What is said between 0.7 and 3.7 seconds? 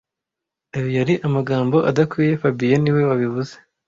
Ayo yari amagambo adakwiye fabien niwe wabivuze